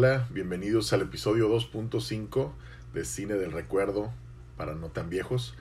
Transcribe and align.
Hola, 0.00 0.28
bienvenidos 0.30 0.92
al 0.92 1.02
episodio 1.02 1.50
2.5 1.50 2.52
de 2.94 3.04
Cine 3.04 3.34
del 3.34 3.50
Recuerdo 3.50 4.12
para 4.56 4.76
no 4.76 4.90
tan 4.90 5.10
viejos. 5.10 5.56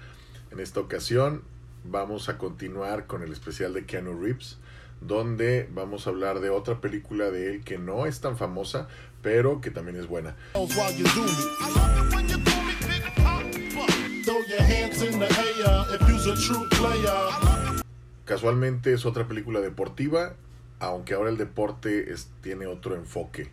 En 0.52 0.60
esta 0.60 0.80
ocasión 0.80 1.42
vamos 1.84 2.30
a 2.30 2.38
continuar 2.38 3.08
con 3.08 3.24
el 3.24 3.32
especial 3.32 3.74
de 3.74 3.88
Keanu 3.88 4.14
Reeves, 4.22 4.60
donde 5.02 5.68
vamos 5.74 6.06
a 6.06 6.12
hablar 6.12 6.40
de 6.40 6.52
otra 6.52 6.82
película 6.82 7.32
de 7.32 7.50
él 7.50 7.64
que 7.64 7.80
no 7.80 8.06
es 8.06 8.22
tan 8.22 8.38
famosa, 8.38 8.88
pero 9.24 9.60
que 9.60 9.72
también 9.72 9.98
es 9.98 10.06
buena. 10.06 10.36
Casualmente 18.24 18.94
es 18.94 19.08
otra 19.08 19.28
película 19.28 19.62
deportiva, 19.62 20.36
aunque 20.78 21.16
ahora 21.16 21.32
el 21.32 21.38
deporte 21.38 22.14
es, 22.14 22.30
tiene 22.44 22.68
otro 22.68 22.94
enfoque. 22.94 23.50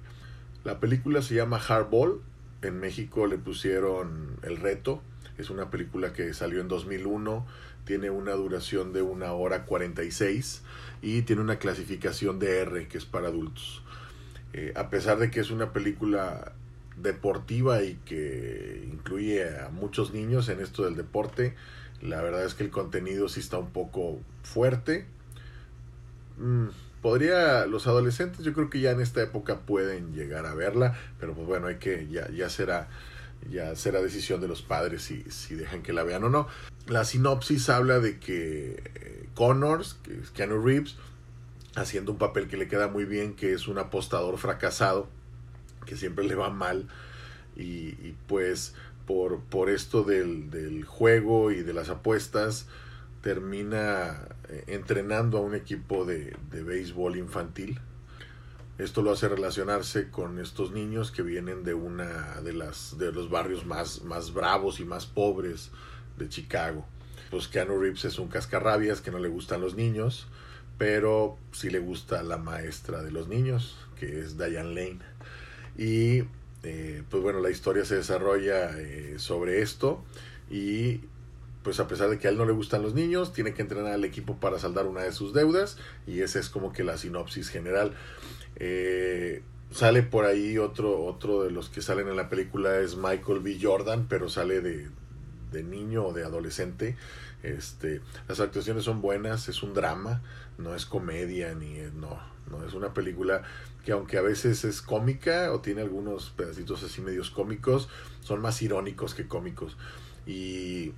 La 0.65 0.81
película 0.81 1.21
se 1.21 1.35
llama 1.35 1.59
Hardball, 1.59 2.23
en 2.63 2.81
México 2.81 3.27
le 3.27 3.37
pusieron 3.37 4.39
El 4.43 4.57
Reto, 4.57 5.03
es 5.37 5.51
una 5.51 5.71
película 5.71 6.15
que 6.15 6.33
salió 6.33 6.63
en 6.63 6.69
2001, 6.69 7.47
tiene 7.85 8.09
una 8.09 8.33
duración 8.33 8.95
de 8.95 9.03
una 9.03 9.33
hora 9.33 9.67
46 9.67 10.63
y 11.03 11.23
tiene 11.23 11.43
una 11.43 11.59
clasificación 11.59 12.39
de 12.39 12.61
R, 12.61 12.89
que 12.89 12.97
es 12.97 13.05
para 13.05 13.29
adultos. 13.29 13.83
Eh, 14.55 14.73
a 14.75 14.89
pesar 14.89 15.19
de 15.19 15.31
que 15.31 15.41
es 15.41 15.51
una 15.51 15.73
película 15.73 16.53
deportiva 16.97 17.83
y 17.83 17.97
que 18.07 18.89
incluye 18.91 19.45
a 19.59 19.69
muchos 19.69 20.15
niños 20.15 20.49
en 20.49 20.61
esto 20.61 20.85
del 20.85 20.97
deporte, 20.97 21.55
la 22.01 22.23
verdad 22.23 22.45
es 22.45 22.55
que 22.55 22.65
el 22.65 22.71
contenido 22.71 23.29
sí 23.29 23.41
está 23.41 23.59
un 23.59 23.71
poco 23.71 24.21
fuerte. 24.43 25.05
Mm, 26.39 26.69
podría, 27.05 27.67
los 27.67 27.87
adolescentes 27.87 28.47
yo 28.47 28.55
creo 28.55 28.71
que 28.71 28.81
ya 28.81 28.93
en 28.93 29.03
esta 29.03 29.23
época 29.23 29.59
pueden 29.61 30.15
llegar 30.15 30.47
a 30.47 30.55
verla, 30.55 30.99
pero 31.21 31.35
pues 31.35 31.47
bueno, 31.47 31.67
hay 31.67 31.77
que, 31.77 32.09
ya, 32.09 32.31
ya 32.31 32.49
será 32.49 32.89
ya 33.51 33.77
será 33.77 34.01
decisión 34.01 34.41
de 34.41 34.49
los 34.49 34.63
padres 34.63 35.03
si, 35.03 35.21
si 35.25 35.55
dejan 35.55 35.83
que 35.83 35.93
la 35.93 36.03
vean 36.03 36.25
o 36.25 36.31
no. 36.31 36.49
La 36.87 37.05
sinopsis 37.05 37.69
habla 37.69 37.99
de 37.99 38.19
que 38.19 38.83
eh, 38.95 39.29
Connors, 39.35 39.99
que 40.03 40.19
es 40.19 40.31
Keanu 40.31 40.65
Reeves, 40.65 40.97
haciendo 41.75 42.11
un 42.13 42.17
papel 42.17 42.49
que 42.49 42.57
le 42.57 42.69
queda 42.69 42.89
muy 42.89 43.05
bien, 43.05 43.35
que 43.35 43.53
es 43.53 43.69
un 43.69 43.77
apostador 43.77 44.39
fracasado, 44.39 45.07
que 45.85 45.99
siempre 45.99 46.25
le 46.25 46.37
va 46.37 46.49
mal, 46.49 46.89
y, 47.55 48.15
pues 48.29 48.75
por, 49.07 49.41
por 49.41 49.69
esto 49.69 50.05
del, 50.05 50.51
del, 50.51 50.87
juego 50.87 51.51
y 51.51 51.63
de 51.63 51.75
las 51.75 51.91
apuestas, 51.91 52.67
termina 53.25 54.29
eh, 54.49 54.63
entrenando 54.69 55.39
a 55.39 55.41
un 55.41 55.57
equipo 55.57 56.05
de, 56.05 56.37
de 56.53 56.63
béisbol 56.63 57.17
infantil 57.17 57.81
esto 58.77 59.03
lo 59.03 59.13
hace 59.13 59.29
relacionarse 59.29 60.11
con 60.11 60.41
estos 60.41 60.73
niños 60.73 61.13
que 61.13 61.23
vienen 61.23 61.63
de 61.63 61.75
una 61.75 62.41
de 62.41 62.53
las 62.53 62.99
de 62.99 63.13
los 63.13 63.31
barrios 63.31 63.65
más, 63.65 64.03
más 64.03 64.35
bravos 64.35 64.81
y 64.81 64.85
más 64.85 65.07
pobres 65.07 65.71
de 66.19 66.29
Chicago. 66.29 66.85
Pues 67.31 67.47
Keanu 67.47 67.79
Reeves 67.79 68.05
es 68.05 68.19
un 68.19 68.27
cascarrabias 68.27 69.01
que 69.01 69.13
no 69.13 69.21
le 69.21 69.29
gustan 69.29 69.61
los 69.61 69.77
niños, 69.77 70.27
pero 70.77 71.39
sí 71.53 71.71
le 71.71 71.79
gusta 71.79 72.25
la 72.25 72.37
maestra 72.37 73.05
de 73.05 73.13
los 73.13 73.29
niños, 73.29 73.79
que 73.97 74.19
es 74.19 74.37
Diane 74.37 74.75
Lane. 74.75 74.99
Y 75.79 76.25
eh, 76.65 77.05
pues 77.09 77.23
bueno, 77.23 77.39
la 77.39 77.51
historia 77.51 77.85
se 77.85 77.95
desarrolla 77.95 78.77
eh, 78.77 79.15
sobre 79.19 79.63
esto 79.63 80.03
y 80.51 81.01
pues 81.65 81.81
a 81.81 81.89
pesar 81.89 82.11
de 82.11 82.19
que 82.19 82.29
a 82.29 82.31
él 82.31 82.37
no 82.37 82.45
le 82.45 82.53
gustan 82.53 82.83
los 82.83 82.95
niños, 82.95 83.33
tiene 83.33 83.55
que 83.55 83.63
entrenar 83.63 83.95
al 83.95 84.05
equipo 84.05 84.37
para 84.37 84.59
saldar 84.59 84.87
una 84.87 85.03
de 85.03 85.13
sus 85.13 85.33
deudas 85.33 85.79
y 86.07 86.21
esa 86.21 86.39
es 86.39 86.51
como 86.51 86.73
que 86.73 86.85
la 86.85 86.99
sinopsis 86.99 87.49
general. 87.49 87.95
Eh, 88.57 89.43
sale 89.71 90.03
por 90.03 90.27
ahí 90.27 90.59
otro, 90.59 91.03
otro 91.03 91.43
de 91.43 91.51
los 91.51 91.71
que 91.71 91.81
salen 91.81 92.07
en 92.09 92.17
la 92.17 92.29
película 92.29 92.79
es 92.81 92.97
Michael 92.97 93.41
B. 93.41 93.59
Jordan, 93.61 94.07
pero 94.09 94.29
sale 94.29 94.61
de, 94.61 94.91
de 95.53 95.63
niño 95.63 96.05
o 96.05 96.13
de 96.13 96.25
adolescente. 96.25 96.97
Este, 97.43 98.03
las 98.29 98.41
actuaciones 98.41 98.85
son 98.85 99.01
buenas, 99.01 99.49
es 99.49 99.63
un 99.63 99.73
drama, 99.73 100.23
no 100.59 100.75
es 100.75 100.85
comedia 100.85 101.55
ni 101.55 101.79
no, 101.95 102.21
no 102.51 102.65
es 102.67 102.75
una 102.75 102.93
película 102.93 103.43
que 103.87 103.93
aunque 103.93 104.19
a 104.19 104.23
veces 104.23 104.65
es 104.65 104.83
cómica 104.83 105.51
o 105.53 105.61
tiene 105.61 105.81
algunos 105.81 106.31
pedacitos 106.31 106.83
así 106.83 107.01
medios 107.01 107.31
cómicos, 107.31 107.89
son 108.21 108.43
más 108.43 108.61
irónicos 108.61 109.15
que 109.15 109.27
cómicos 109.27 109.77
y 110.27 110.93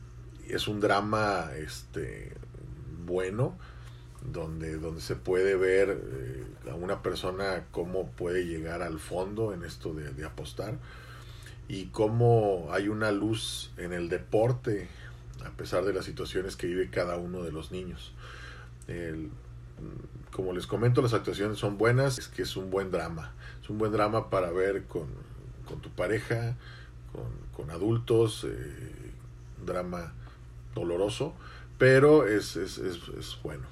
es 0.51 0.69
un 0.69 0.81
drama 0.81 1.51
este 1.57 2.33
bueno 3.05 3.57
donde, 4.33 4.77
donde 4.79 5.01
se 5.01 5.17
puede 5.17 5.57
ver 5.57 6.01
eh, 6.03 6.71
a 6.71 6.75
una 6.75 7.03
persona 7.03 7.67
cómo 7.71 8.11
puede 8.11 8.45
llegar 8.45 8.83
al 8.83 8.99
fondo 8.99 9.53
en 9.53 9.63
esto 9.63 9.95
de, 9.95 10.25
apostar 10.25 10.79
y 11.69 11.87
cómo 11.87 12.69
hay 12.71 12.89
una 12.89 13.13
luz 13.13 13.73
en 13.77 13.93
el 13.93 14.09
deporte 14.09 14.89
a 15.45 15.51
pesar 15.51 15.85
de 15.85 15.93
las 15.93 16.05
situaciones 16.05 16.57
que 16.57 16.67
vive 16.67 16.91
cada 16.91 17.17
uno 17.17 17.43
de 17.43 17.53
los 17.53 17.71
niños. 17.71 18.13
como 20.33 20.53
les 20.53 20.67
comento, 20.67 21.03
las 21.03 21.15
actuaciones 21.15 21.59
son 21.59 21.79
buenas, 21.79 22.19
es 22.19 22.29
que 22.29 22.43
es 22.43 22.57
un 22.57 22.71
buen 22.71 22.91
drama. 22.91 23.33
Es 23.63 23.71
un 23.71 23.79
buen 23.79 23.93
drama 23.93 24.29
para 24.31 24.51
ver 24.51 24.85
con, 24.85 25.07
tu 25.83 25.91
pareja, 25.91 26.57
con, 27.55 27.71
adultos, 27.71 28.45
eh, 28.45 29.13
un 29.61 29.67
drama 29.67 30.15
doloroso, 30.81 31.35
pero 31.79 32.27
es, 32.27 32.57
es, 32.57 32.79
es, 32.79 33.39
bueno 33.43 33.67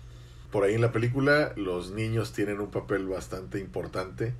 por 0.55 0.63
ahí 0.63 0.75
en 0.75 0.83
la 0.83 0.93
película 0.93 1.53
los 1.57 1.91
niños 1.91 2.33
tienen 2.33 2.61
un 2.61 2.71
papel 2.71 3.09
bastante 3.09 3.59
importante 3.59 4.35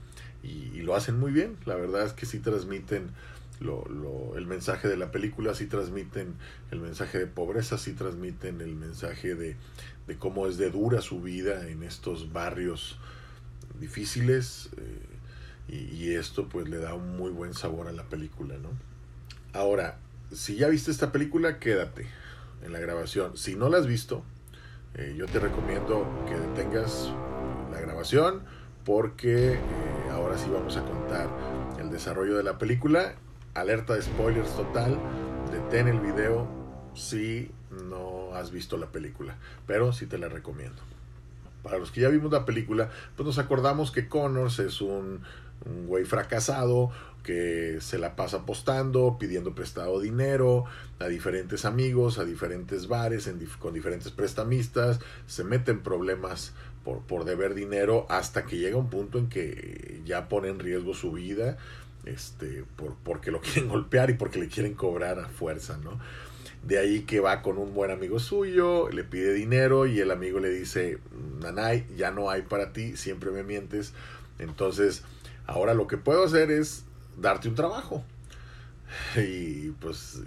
y, 0.45 0.81
lo 0.83 0.95
hacen 0.95 1.19
muy 1.19 1.33
bien. 1.33 1.57
La 1.65 1.75
verdad 1.75 2.07
es 2.07 2.13
que 2.13 2.25
sí 2.25 2.39
transmiten 2.39 3.11
lo, 3.59 4.37
el 4.37 4.47
mensaje 4.47 4.87
de 4.87 4.97
la 4.97 5.11
película, 5.11 5.57
sí 5.57 5.67
transmiten 5.67 6.35
el 6.71 6.79
mensaje 6.79 7.19
de 7.19 7.27
pobreza, 7.27 7.79
sí 7.79 7.95
transmiten 7.95 8.61
el 8.61 8.77
mensaje 8.77 9.35
de, 9.35 9.57
de 10.07 10.17
cómo 10.17 10.47
es 10.47 10.57
de 10.57 10.71
dura 10.71 11.01
su 11.01 11.21
vida 11.21 11.69
en 11.69 11.83
estos 11.83 12.33
barrios 12.33 12.97
difíciles 13.81 14.69
eh, 14.77 15.01
y, 15.67 15.97
y, 15.97 16.15
esto 16.15 16.49
pues 16.49 16.69
le 16.69 16.77
da 16.77 16.95
un 16.95 17.17
muy 17.17 17.33
buen 17.33 17.55
sabor 17.55 17.89
a 17.89 17.93
la 17.93 18.05
película, 18.05 18.55
¿no? 18.59 18.69
Ahora, 19.53 19.99
si 20.33 20.55
ya 20.55 20.69
viste 20.69 20.93
esta 20.93 21.11
película, 21.11 21.59
quédate 21.59 22.07
en 22.65 22.73
la 22.73 22.81
grabación. 22.81 23.37
Si 23.37 23.55
no 23.55 23.69
la 23.69 23.79
has 23.79 23.87
visto, 23.87 24.25
eh, 24.95 25.15
yo 25.17 25.27
te 25.27 25.39
recomiendo 25.39 26.07
que 26.29 26.35
detengas 26.35 27.11
la 27.71 27.81
grabación 27.81 28.43
porque 28.85 29.55
eh, 29.55 29.59
ahora 30.13 30.37
sí 30.39 30.49
vamos 30.53 30.77
a 30.77 30.85
contar 30.85 31.29
el 31.79 31.91
desarrollo 31.91 32.37
de 32.37 32.43
la 32.43 32.59
película. 32.59 33.15
Alerta 33.55 33.95
de 33.95 34.03
spoilers 34.03 34.55
total. 34.57 34.99
Detén 35.53 35.89
el 35.89 36.01
video 36.01 36.49
si 36.95 37.51
no 37.89 38.35
has 38.35 38.51
visto 38.51 38.77
la 38.77 38.87
película, 38.87 39.37
pero 39.67 39.93
sí 39.93 40.07
te 40.07 40.19
la 40.19 40.29
recomiendo. 40.29 40.81
Para 41.63 41.79
los 41.79 41.91
que 41.91 42.03
ya 42.03 42.09
vimos 42.09 42.31
la 42.31 42.45
película, 42.45 42.91
pues 43.17 43.27
nos 43.27 43.39
acordamos 43.39 43.91
que 43.91 44.09
Connors 44.09 44.59
es 44.59 44.81
un, 44.81 45.23
un 45.65 45.87
güey 45.87 46.05
fracasado, 46.05 46.91
que 47.25 47.79
se 47.81 47.99
la 47.99 48.17
pasa 48.17 48.39
apostando, 48.39 49.17
pidiendo 49.19 49.55
prestado 49.55 49.99
dinero 49.99 50.67
a 51.01 51.09
diferentes 51.09 51.65
amigos, 51.65 52.19
a 52.19 52.25
diferentes 52.25 52.87
bares, 52.87 53.29
con 53.59 53.75
diferentes 53.75 54.13
prestamistas, 54.13 55.01
se 55.27 55.43
mete 55.43 55.73
en 55.73 55.83
problemas 55.83 56.53
por, 56.85 57.01
por 57.01 57.25
deber 57.25 57.55
dinero 57.55 58.07
hasta 58.11 58.45
que 58.45 58.59
llega 58.59 58.77
un 58.77 58.91
punto 58.91 59.19
en 59.19 59.29
que 59.29 60.03
ya 60.05 60.29
pone 60.29 60.49
en 60.49 60.59
riesgo 60.59 60.93
su 60.95 61.13
vida, 61.13 61.57
este, 62.05 62.65
por, 62.77 62.95
porque 63.03 63.31
lo 63.31 63.41
quieren 63.43 63.69
golpear 63.69 64.11
y 64.11 64.15
porque 64.15 64.39
le 64.39 64.49
quieren 64.49 64.75
cobrar 64.75 65.19
a 65.19 65.29
fuerza, 65.29 65.79
¿no? 65.79 65.99
De 66.63 66.79
ahí 66.79 67.01
que 67.01 67.21
va 67.21 67.43
con 67.43 67.59
un 67.59 67.75
buen 67.75 67.91
amigo 67.91 68.19
suyo, 68.19 68.89
le 68.91 69.05
pide 69.05 69.35
dinero 69.35 69.87
y 69.87 70.01
el 70.01 70.11
amigo 70.11 70.41
le 70.41 70.49
dice, 70.49 70.99
Nanay, 71.41 71.87
ya 71.95 72.11
no 72.11 72.31
hay 72.31 72.43
para 72.43 72.73
ti, 72.73 72.97
siempre 72.97 73.31
me 73.31 73.43
mientes. 73.43 73.93
Entonces, 74.39 75.05
ahora 75.47 75.75
lo 75.75 75.87
que 75.87 75.97
puedo 75.97 76.25
hacer 76.25 76.51
es 76.51 76.85
darte 77.17 77.49
un 77.49 77.55
trabajo. 77.55 78.05
Y 79.17 79.71
pues 79.81 80.23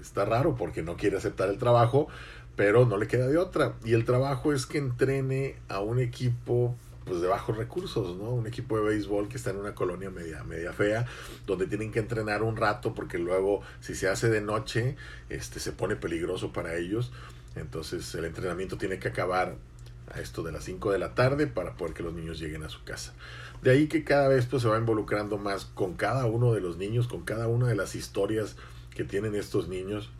está 0.00 0.24
raro 0.24 0.56
porque 0.56 0.82
no 0.82 0.96
quiere 0.96 1.16
aceptar 1.16 1.48
el 1.48 1.58
trabajo, 1.58 2.08
pero 2.56 2.86
no 2.86 2.96
le 2.96 3.06
queda 3.06 3.26
de 3.26 3.38
otra. 3.38 3.74
Y 3.84 3.94
el 3.94 4.04
trabajo 4.04 4.52
es 4.52 4.66
que 4.66 4.78
entrene 4.78 5.56
a 5.68 5.80
un 5.80 5.98
equipo 5.98 6.76
pues 7.04 7.20
de 7.20 7.28
bajos 7.28 7.56
recursos, 7.56 8.16
¿no? 8.16 8.30
Un 8.30 8.46
equipo 8.46 8.76
de 8.76 8.84
béisbol 8.84 9.28
que 9.28 9.36
está 9.36 9.50
en 9.50 9.56
una 9.56 9.74
colonia 9.74 10.10
media, 10.10 10.44
media 10.44 10.72
fea, 10.72 11.06
donde 11.46 11.66
tienen 11.66 11.90
que 11.90 11.98
entrenar 11.98 12.42
un 12.42 12.56
rato 12.56 12.94
porque 12.94 13.18
luego 13.18 13.62
si 13.80 13.94
se 13.94 14.08
hace 14.08 14.28
de 14.28 14.40
noche, 14.40 14.96
este 15.28 15.58
se 15.58 15.72
pone 15.72 15.96
peligroso 15.96 16.52
para 16.52 16.76
ellos. 16.76 17.10
Entonces 17.56 18.14
el 18.14 18.26
entrenamiento 18.26 18.78
tiene 18.78 18.98
que 18.98 19.08
acabar 19.08 19.56
a 20.10 20.20
esto 20.20 20.42
de 20.42 20.52
las 20.52 20.64
5 20.64 20.92
de 20.92 20.98
la 20.98 21.14
tarde 21.14 21.46
para 21.46 21.74
poder 21.76 21.94
que 21.94 22.02
los 22.02 22.14
niños 22.14 22.38
lleguen 22.38 22.62
a 22.62 22.68
su 22.68 22.82
casa. 22.84 23.14
De 23.62 23.70
ahí 23.70 23.88
que 23.88 24.04
cada 24.04 24.28
vez 24.28 24.46
pues, 24.46 24.62
se 24.62 24.68
va 24.68 24.78
involucrando 24.78 25.38
más 25.38 25.64
con 25.64 25.94
cada 25.94 26.26
uno 26.26 26.52
de 26.52 26.60
los 26.60 26.76
niños, 26.76 27.08
con 27.08 27.22
cada 27.22 27.46
una 27.46 27.68
de 27.68 27.76
las 27.76 27.94
historias 27.94 28.56
que 28.94 29.04
tienen 29.04 29.34
estos 29.34 29.68
niños, 29.68 30.10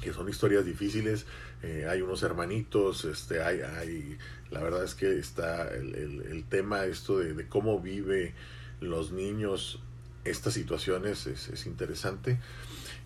que 0.00 0.12
son 0.12 0.28
historias 0.28 0.64
difíciles. 0.64 1.26
Eh, 1.62 1.86
hay 1.88 2.02
unos 2.02 2.22
hermanitos, 2.22 3.04
este, 3.04 3.42
hay, 3.42 3.60
hay, 3.60 4.18
la 4.50 4.62
verdad 4.62 4.84
es 4.84 4.94
que 4.94 5.18
está 5.18 5.72
el, 5.74 5.94
el, 5.94 6.44
tema 6.44 6.84
esto 6.84 7.18
de, 7.18 7.32
de, 7.32 7.48
cómo 7.48 7.80
vive 7.80 8.34
los 8.80 9.12
niños 9.12 9.80
estas 10.24 10.54
situaciones 10.54 11.26
es, 11.26 11.48
es 11.48 11.66
interesante. 11.66 12.38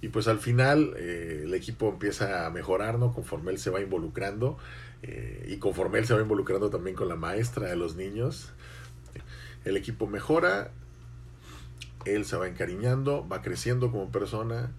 Y 0.00 0.08
pues 0.08 0.28
al 0.28 0.38
final 0.38 0.94
eh, 0.96 1.42
el 1.44 1.54
equipo 1.54 1.88
empieza 1.88 2.46
a 2.46 2.50
mejorar, 2.50 2.98
¿no? 2.98 3.12
Conforme 3.12 3.50
él 3.50 3.58
se 3.58 3.70
va 3.70 3.80
involucrando 3.80 4.56
eh, 5.02 5.46
y 5.48 5.56
conforme 5.56 5.98
él 5.98 6.06
se 6.06 6.14
va 6.14 6.20
involucrando 6.20 6.70
también 6.70 6.94
con 6.94 7.08
la 7.08 7.16
maestra 7.16 7.68
de 7.68 7.76
los 7.76 7.96
niños, 7.96 8.52
el 9.64 9.76
equipo 9.76 10.06
mejora, 10.06 10.70
él 12.04 12.24
se 12.24 12.36
va 12.36 12.46
encariñando, 12.46 13.26
va 13.28 13.42
creciendo 13.42 13.90
como 13.90 14.10
persona 14.10 14.70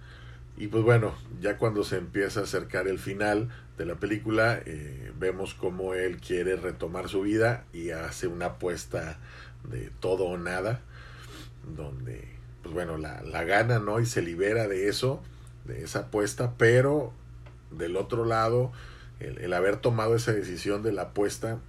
y 0.59 0.67
pues 0.67 0.83
bueno, 0.83 1.15
ya 1.39 1.57
cuando 1.57 1.85
se 1.85 1.97
empieza 1.97 2.41
a 2.41 2.43
acercar 2.43 2.89
el 2.89 2.99
final 2.99 3.49
de 3.77 3.85
la 3.85 3.95
película, 3.95 4.61
eh, 4.65 5.13
vemos 5.17 5.53
cómo 5.53 5.93
él 5.93 6.17
quiere 6.17 6.57
retomar 6.57 7.07
su 7.07 7.21
vida 7.21 7.63
y 7.71 7.91
hace 7.91 8.27
una 8.27 8.47
apuesta 8.47 9.19
de 9.63 9.89
todo 10.01 10.25
o 10.25 10.37
nada, 10.37 10.81
donde 11.77 12.38
pues 12.61 12.73
bueno, 12.73 12.97
la, 12.97 13.21
la 13.21 13.43
gana, 13.43 13.79
¿no? 13.79 13.99
Y 13.99 14.05
se 14.05 14.21
libera 14.21 14.67
de 14.67 14.89
eso, 14.89 15.21
de 15.65 15.83
esa 15.83 15.99
apuesta, 15.99 16.53
pero 16.57 17.13
del 17.71 17.95
otro 17.95 18.25
lado, 18.25 18.71
el, 19.19 19.37
el, 19.39 19.53
haber 19.53 19.77
tomado 19.77 20.15
esa 20.15 20.33
decisión 20.33 20.83
de 20.83 20.91
la 20.91 21.03
apuesta, 21.03 21.59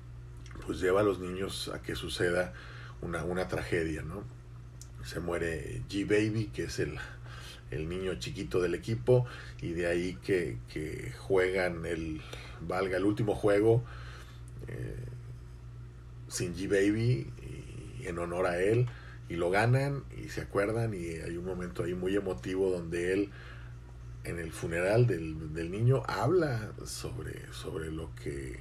pues 0.66 0.81
lleva 0.81 1.00
a 1.00 1.04
los 1.04 1.20
niños 1.20 1.70
a 1.75 1.82
que 1.82 1.94
suceda 1.94 2.52
una, 3.02 3.25
una 3.25 3.48
tragedia, 3.48 4.02
¿no? 4.02 4.25
Se 5.04 5.20
muere 5.20 5.82
G-Baby, 5.88 6.50
que 6.52 6.64
es 6.64 6.78
el, 6.78 6.98
el, 7.70 7.88
niño 7.88 8.14
chiquito 8.16 8.60
del 8.60 8.75
equipo, 8.75 9.26
y 9.60 9.72
de 9.72 9.86
ahí 9.86 10.19
que, 10.22 10.58
que 10.72 11.12
juegan 11.19 11.86
el, 11.86 12.20
valga, 12.60 12.96
el 12.96 13.04
último 13.04 13.34
juego 13.34 13.82
eh, 14.69 14.96
sin 16.28 16.54
G-Baby, 16.54 17.32
y 18.00 18.06
en 18.06 18.19
honor 18.19 18.46
a 18.46 18.60
él, 18.60 18.86
y 19.31 19.37
lo 19.37 19.49
ganan 19.49 20.03
y 20.23 20.29
se 20.29 20.43
acuerdan 20.43 20.93
y 20.93 21.06
hay 21.21 21.37
un 21.37 21.44
momento 21.44 21.85
ahí 21.85 21.94
muy 21.94 22.17
emotivo 22.17 22.69
donde 22.69 23.12
él 23.12 23.31
en 24.25 24.41
el 24.41 24.50
funeral 24.50 25.06
del, 25.06 25.55
del, 25.55 25.71
niño 25.71 26.03
habla 26.06 26.73
sobre, 26.85 27.50
sobre 27.53 27.91
lo 27.91 28.15
que 28.17 28.59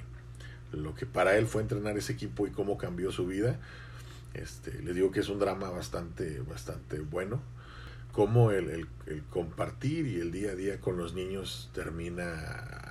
lo 0.71 0.93
que 0.93 1.07
para 1.07 1.35
él 1.37 1.47
fue 1.47 1.63
entrenar 1.63 1.97
ese 1.97 2.13
equipo 2.13 2.45
y 2.45 2.51
cómo 2.51 2.77
cambió 2.77 3.11
su 3.11 3.25
vida. 3.25 3.59
Este, 4.35 4.83
les 4.83 4.93
digo 4.93 5.09
que 5.09 5.21
es 5.21 5.29
un 5.29 5.39
drama 5.39 5.71
bastante, 5.71 6.41
bastante 6.41 6.99
bueno. 6.99 7.41
Cómo 8.11 8.51
el, 8.51 8.69
el, 8.69 8.87
el 9.07 9.23
compartir 9.23 10.05
y 10.05 10.19
el 10.19 10.31
día 10.31 10.51
a 10.51 10.55
día 10.55 10.79
con 10.79 10.97
los 10.97 11.15
niños 11.15 11.71
termina 11.73 12.88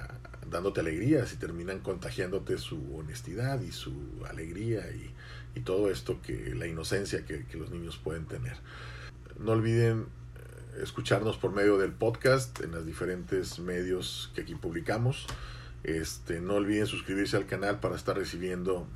dándote 0.51 0.81
alegrías 0.81 1.33
y 1.33 1.37
terminan 1.37 1.81
contagiándote 1.81 2.59
su 2.59 2.97
honestidad 2.97 3.61
y 3.61 3.73
su 3.73 3.93
alegría 4.29 4.91
y, 4.91 5.11
y 5.59 5.61
todo 5.61 5.91
esto 5.91 6.21
que 6.23 6.55
la 6.55 6.67
inocencia 6.67 7.25
que, 7.25 7.45
que, 7.47 7.59
los 7.59 7.71
niños 7.71 7.99
pueden 7.99 8.27
tener. 8.27 8.57
No 9.39 9.53
olviden 9.53 10.07
escucharnos 10.83 11.37
por 11.37 11.53
medio 11.53 11.79
del 11.79 11.93
podcast 11.93 12.61
en 12.61 12.73
los 12.73 12.87
diferentes 12.87 13.59
medios 13.59 14.31
que 14.35 14.43
aquí 14.43 14.55
publicamos. 14.55 15.27
Este, 15.85 16.41
no 16.41 16.55
olviden 16.55 16.87
suscribirse 16.87 17.37
al 17.37 17.47
canal 17.47 17.81
para 17.81 17.97
estar 17.97 18.17
recibiendo 18.17 18.87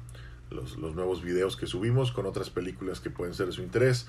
los, 0.50 0.76
los 0.76 0.94
nuevos 0.94 1.22
videos 1.22 1.56
que 1.56 1.66
subimos 1.66 2.12
con 2.12 2.26
otras 2.26 2.50
películas 2.50 3.00
que 3.00 3.10
pueden 3.10 3.34
ser 3.34 3.46
de 3.46 3.52
su 3.52 3.62
interés. 3.62 4.06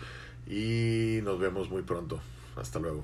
Y 0.48 1.20
nos 1.24 1.40
vemos 1.40 1.70
muy 1.70 1.84
pronto. 1.84 2.20
Hasta 2.56 2.80
luego. 2.80 3.04